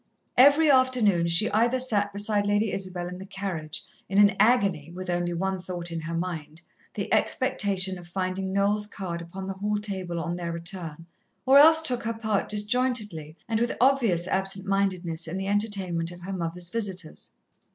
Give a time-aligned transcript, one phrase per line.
[0.35, 5.11] Every afternoon she either sat beside Lady Isabel in the carriage in an agony, with
[5.11, 6.59] only one thought in her mind
[6.95, 11.05] the expectation of finding Noel's card upon the hall table on their return
[11.45, 16.21] or else took her part disjointedly and with obvious absent mindedness in the entertainment of
[16.21, 17.33] her mother's visitors.